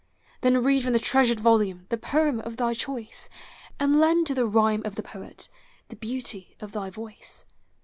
[0.41, 3.29] Then read from the treasured volume The poem of thy choice.
[3.79, 5.47] And lend to the rhyme of the poet
[5.89, 7.45] The beauty of thy voice.